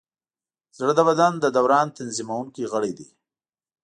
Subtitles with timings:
[0.77, 3.07] زړه د بدن د دوران تنظیمونکی غړی دی.